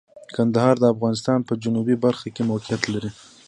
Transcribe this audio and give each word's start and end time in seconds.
کندهار 0.35 0.75
د 0.79 0.85
افغانستان 0.93 1.39
په 1.47 1.53
جنوبی 1.63 1.95
برخه 2.05 2.27
کې 2.35 2.43
موقعیت 2.51 2.83
لري. 2.93 3.11